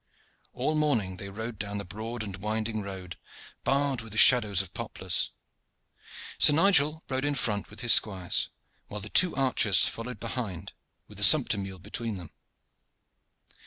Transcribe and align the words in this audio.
All 0.53 0.73
morning 0.73 1.17
they 1.17 1.29
rode 1.29 1.59
down 1.59 1.79
a 1.79 1.85
broad 1.85 2.23
and 2.23 2.35
winding 2.37 2.81
road, 2.81 3.17
barred 3.63 4.01
with 4.01 4.13
the 4.13 4.17
shadows 4.17 4.63
of 4.63 4.73
poplars. 4.73 5.29
Sir 6.39 6.53
Nigel 6.53 7.03
rode 7.07 7.23
in 7.23 7.35
front 7.35 7.69
with 7.69 7.81
his 7.81 7.93
squires, 7.93 8.49
while 8.87 8.99
the 9.01 9.09
two 9.09 9.35
archers 9.35 9.87
followed 9.87 10.19
behind 10.19 10.73
with 11.07 11.19
the 11.19 11.23
sumpter 11.23 11.59
mule 11.59 11.77
between 11.77 12.15
them. 12.15 12.31